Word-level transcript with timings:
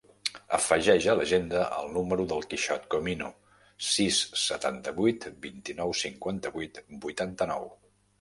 Afegeix 0.57 1.07
a 1.11 1.13
l'agenda 1.17 1.65
el 1.81 1.91
número 1.97 2.23
del 2.31 2.47
Quixot 2.53 2.87
Comino: 2.93 3.27
sis, 3.89 4.21
setanta-vuit, 4.45 5.29
vint-i-nou, 5.45 5.93
cinquanta-vuit, 6.01 6.81
vuitanta-nou. 7.05 7.69